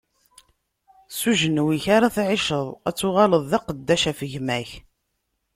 [1.17, 4.69] S ujenwi-k ara tɛiceḍ, ad tuɣaleḍ d aqeddac ɣef gma-k.